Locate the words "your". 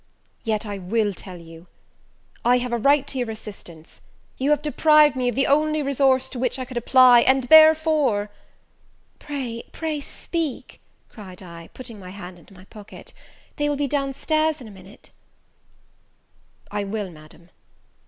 3.19-3.29